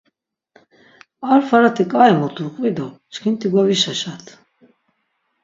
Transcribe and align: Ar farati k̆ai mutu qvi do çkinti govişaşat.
Ar 1.31 1.41
farati 1.49 1.83
k̆ai 1.91 2.13
mutu 2.19 2.45
qvi 2.55 2.69
do 2.77 2.87
çkinti 3.13 3.47
govişaşat. 3.53 4.25